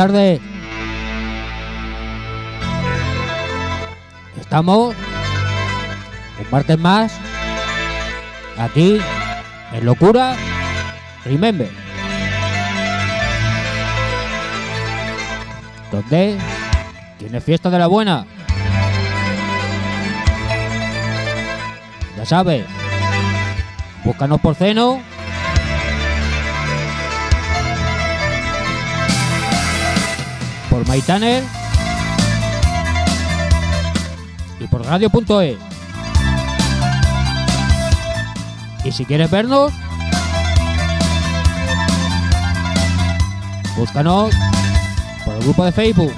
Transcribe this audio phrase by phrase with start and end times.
[0.00, 0.40] tardes.
[4.40, 4.94] Estamos
[6.38, 7.12] un martes más
[8.56, 8.98] aquí
[9.74, 10.36] en Locura
[11.26, 11.68] Remember.
[15.92, 16.38] Donde
[17.18, 18.24] tiene fiesta de la buena.
[22.16, 22.64] Ya sabes,
[24.02, 25.09] búscanos por ceno
[30.70, 31.42] por Maitaner
[34.60, 35.58] y por radio.es.
[38.84, 39.72] Y si quieres vernos,
[43.76, 44.34] búscanos
[45.24, 46.12] por el grupo de Facebook.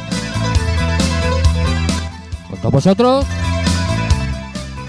[2.48, 3.26] Con todos vosotros,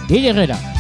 [0.08, 0.73] Guille Herrera.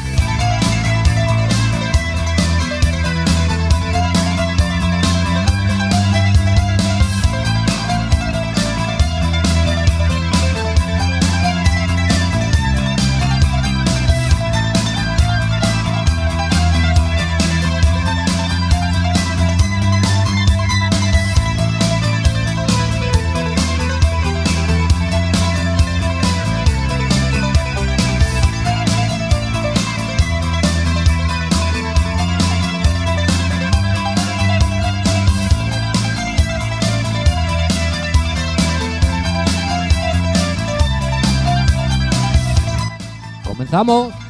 [43.73, 44.22] Comenzamos.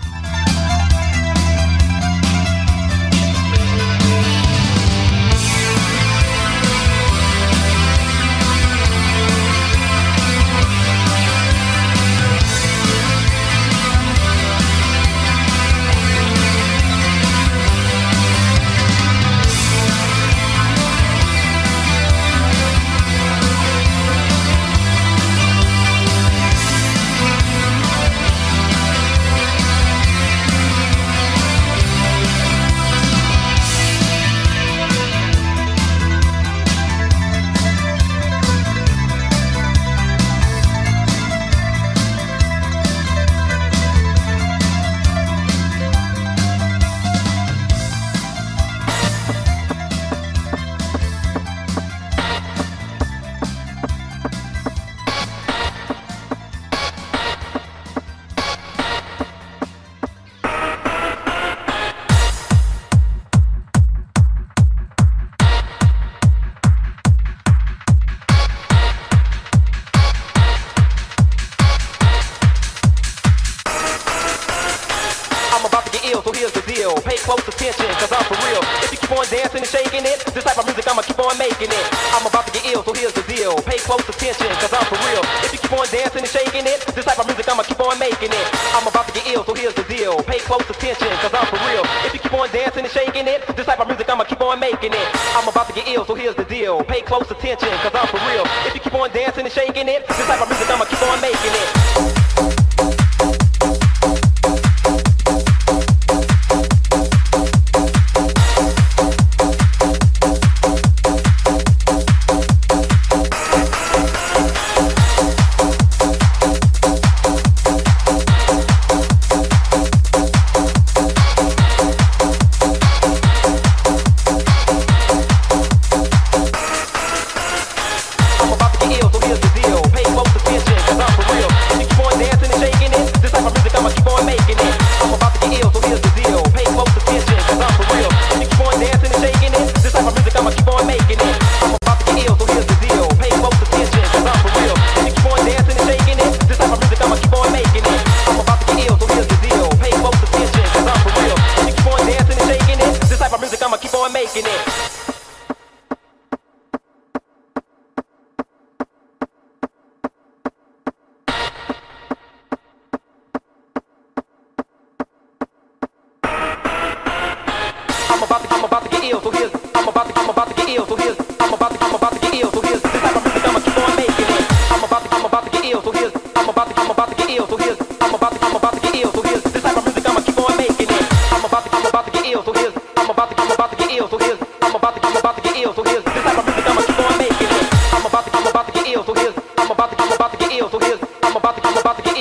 [83.53, 83.63] Deal.
[83.63, 85.21] Pay close attention, cause I'm for real.
[85.45, 87.99] If you keep on dancing and shaking it, this type of music I'ma keep on
[87.99, 88.47] making it.
[88.73, 90.21] I'm about to get ill, so here's the deal.
[90.23, 91.83] Pay close attention, cause I'm for real.
[92.05, 94.59] If you keep on dancing and shaking it, this type of music I'ma keep on
[94.59, 95.07] making it.
[95.37, 96.83] I'm about to get ill, so here's the deal.
[96.83, 98.45] Pay close attention, cause I'm for real.
[98.65, 101.21] If you keep on dancing and shaking it, this type of music I'ma keep on
[101.21, 101.82] making it.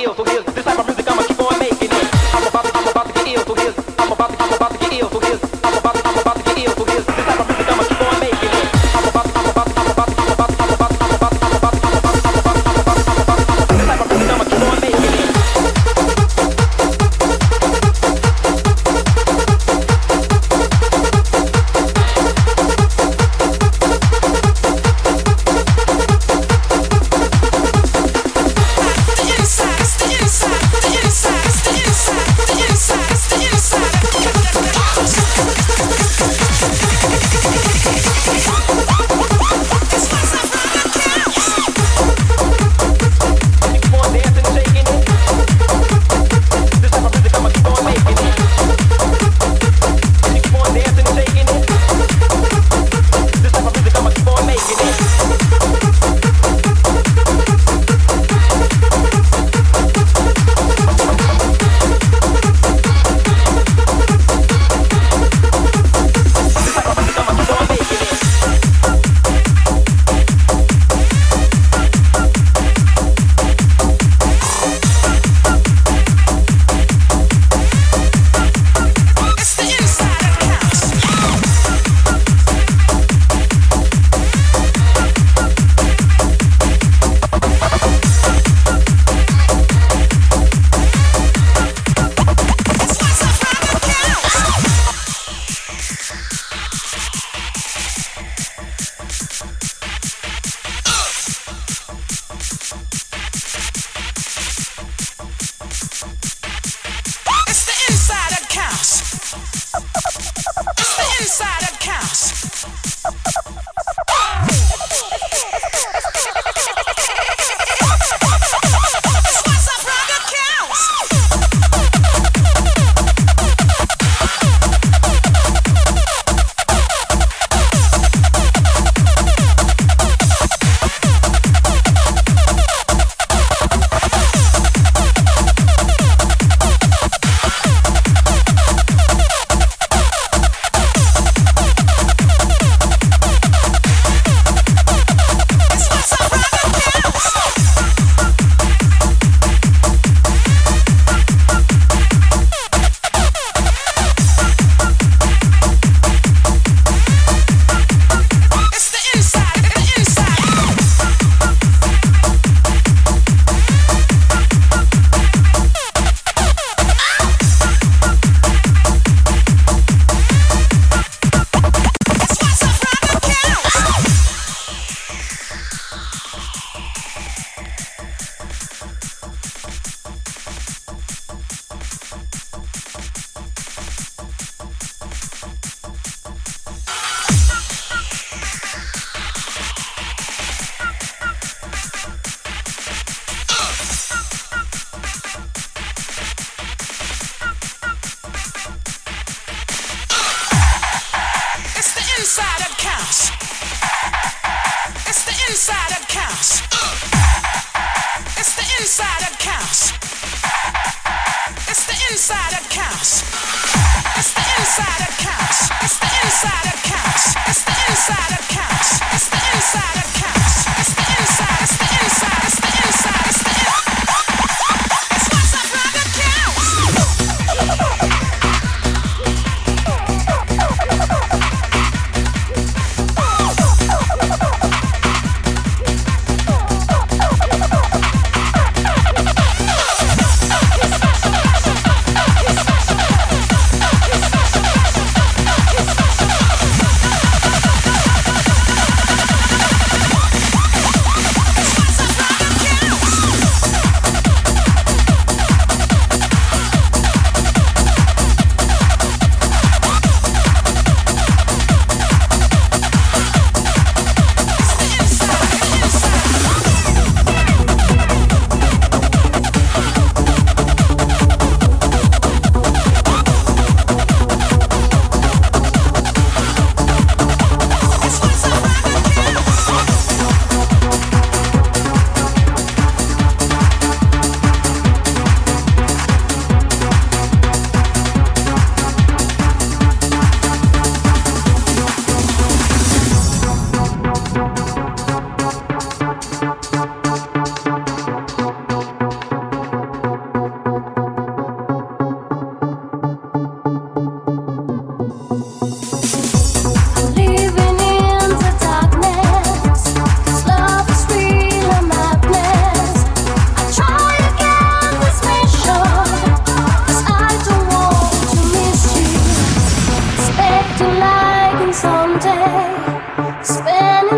[0.03, 0.52] Coquillo, Coquillo.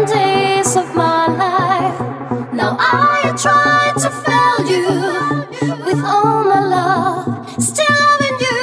[0.05, 1.99] days of my life.
[2.53, 4.87] Now I try to fail you
[5.85, 7.25] with all my love,
[7.61, 8.61] still in you.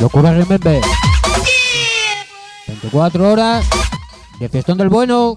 [0.00, 0.80] Locura Remember.
[2.66, 3.66] 24 horas
[4.38, 5.34] de fiestón del bueno.